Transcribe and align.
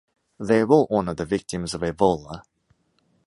They 0.39 0.63
will 0.63 0.87
honor 0.89 1.13
the 1.13 1.27
victims 1.27 1.75
of 1.75 1.81
Ebola! 1.81 2.41